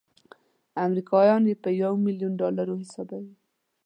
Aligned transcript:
امریکایان 0.85 1.43
یې 1.49 1.55
په 1.63 1.69
یو 1.81 1.93
میلیون 2.05 2.33
ډالرو 2.41 2.73
حسابوي. 2.81 3.35